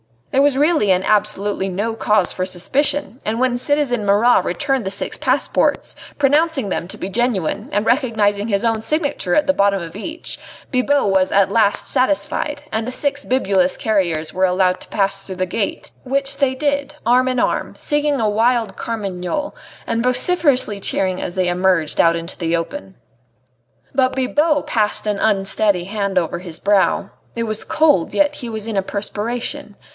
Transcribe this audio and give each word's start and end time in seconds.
There 0.31 0.41
was 0.41 0.57
really 0.57 0.91
and 0.91 1.05
absolutely 1.05 1.67
no 1.69 1.93
cause 1.93 2.31
for 2.33 2.45
suspicion, 2.45 3.19
and 3.25 3.37
when 3.39 3.55
citizen 3.57 4.05
Marat 4.05 4.45
returned 4.45 4.85
the 4.85 4.89
six 4.89 5.17
passports, 5.17 5.93
pronouncing 6.17 6.69
them 6.69 6.87
to 6.87 6.97
be 6.97 7.09
genuine, 7.09 7.69
and 7.73 7.85
recognising 7.85 8.47
his 8.47 8.63
own 8.63 8.81
signature 8.81 9.35
at 9.35 9.45
the 9.45 9.53
bottom 9.53 9.81
of 9.83 9.95
each, 9.95 10.39
Bibot 10.71 11.07
was 11.09 11.31
at 11.33 11.51
last 11.51 11.85
satisfied, 11.85 12.63
and 12.71 12.87
the 12.87 12.91
six 12.93 13.25
bibulous 13.25 13.77
carriers 13.77 14.33
were 14.33 14.45
allowed 14.45 14.79
to 14.79 14.87
pass 14.87 15.27
through 15.27 15.35
the 15.35 15.45
gate, 15.45 15.91
which 16.03 16.37
they 16.37 16.55
did, 16.55 16.95
arm 17.05 17.27
in 17.27 17.37
arm, 17.37 17.75
singing 17.77 18.19
a 18.21 18.29
wild 18.29 18.75
curmagnole, 18.77 19.53
and 19.85 20.01
vociferously 20.01 20.79
cheering 20.79 21.21
as 21.21 21.35
they 21.35 21.49
emerged 21.49 21.99
out 21.99 22.15
into 22.15 22.37
the 22.37 22.55
open. 22.55 22.95
But 23.93 24.15
Bibot 24.15 24.65
passed 24.65 25.05
an 25.05 25.19
unsteady 25.19 25.83
hand 25.83 26.17
over 26.17 26.39
his 26.39 26.59
brow. 26.59 27.09
It 27.35 27.43
was 27.43 27.65
cold, 27.65 28.13
yet 28.15 28.35
he 28.35 28.49
was 28.49 28.65
in 28.65 28.77
a 28.77 28.81
perspiration. 28.81 29.75